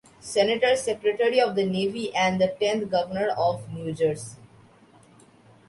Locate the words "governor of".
2.89-3.71